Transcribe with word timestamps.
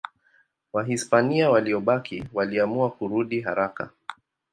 Wahispania 0.73 1.49
waliobaki 1.49 2.23
waliamua 2.33 2.89
kurudi 2.91 3.41
haraka. 3.41 3.89